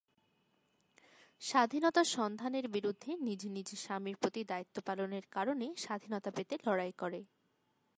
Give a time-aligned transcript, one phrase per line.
[1.41, 7.19] স্বাধীনতার সন্ধানের বিরুদ্ধে নিজ নিজ স্বামীর প্রতি দায়িত্ব পালনের কারণে স্বাধীনতা পেতে লড়াই করে।